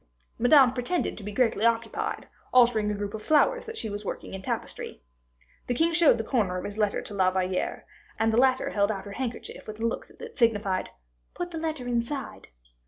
Madame 0.39 0.73
pretended 0.73 1.15
to 1.15 1.23
be 1.23 1.31
greatly 1.31 1.63
occupied, 1.63 2.27
altering 2.51 2.89
a 2.89 2.95
group 2.95 3.13
of 3.13 3.21
flowers 3.21 3.67
that 3.67 3.77
she 3.77 3.87
was 3.87 4.03
working 4.03 4.33
in 4.33 4.41
tapestry. 4.41 5.03
The 5.67 5.75
king 5.75 5.93
showed 5.93 6.17
the 6.17 6.23
corner 6.23 6.57
of 6.57 6.63
his 6.63 6.79
letter 6.79 7.03
to 7.03 7.13
La 7.13 7.29
Valliere, 7.29 7.85
and 8.17 8.33
the 8.33 8.37
latter 8.41 8.71
held 8.71 8.91
out 8.91 9.05
her 9.05 9.11
handkerchief 9.11 9.67
with 9.67 9.79
a 9.79 9.85
look 9.85 10.07
that 10.07 10.39
signified, 10.39 10.89
"Put 11.35 11.51
the 11.51 11.59
letter 11.59 11.85
inside." 11.87 12.47